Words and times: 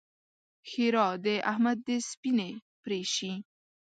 ښېرا: 0.69 1.07
د 1.25 1.27
احمد 1.51 1.77
دې 1.87 1.97
سپينې 2.09 2.51
پرې 2.83 3.01
شي! 3.15 3.31